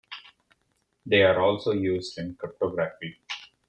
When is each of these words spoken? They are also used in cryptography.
They 1.05 1.21
are 1.21 1.39
also 1.39 1.73
used 1.73 2.17
in 2.17 2.33
cryptography. 2.33 3.19